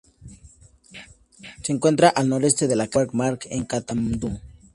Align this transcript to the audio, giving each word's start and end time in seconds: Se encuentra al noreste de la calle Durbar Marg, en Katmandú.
Se 1.61 1.71
encuentra 1.71 2.09
al 2.09 2.27
noreste 2.27 2.67
de 2.67 2.75
la 2.75 2.87
calle 2.87 3.05
Durbar 3.05 3.15
Marg, 3.17 3.39
en 3.51 3.65
Katmandú. 3.65 4.31